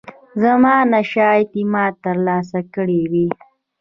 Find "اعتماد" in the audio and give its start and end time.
1.39-1.93